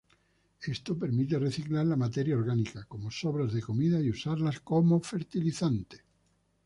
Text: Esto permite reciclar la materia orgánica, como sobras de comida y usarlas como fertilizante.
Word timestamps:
Esto 0.71 0.95
permite 0.97 1.37
reciclar 1.37 1.85
la 1.85 1.95
materia 1.95 2.35
orgánica, 2.35 2.85
como 2.85 3.11
sobras 3.11 3.53
de 3.53 3.61
comida 3.61 4.01
y 4.01 4.09
usarlas 4.09 4.59
como 4.61 4.99
fertilizante. 4.99 6.03